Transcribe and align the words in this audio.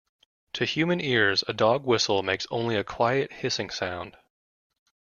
To 0.53 0.65
human 0.65 0.99
ears, 0.99 1.43
a 1.47 1.53
dog 1.53 1.83
whistle 1.85 2.23
makes 2.23 2.47
only 2.49 2.75
a 2.75 2.83
quiet 2.83 3.31
hissing 3.31 3.69
sound. 3.69 4.17